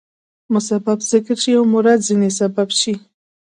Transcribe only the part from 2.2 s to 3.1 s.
سبب يي.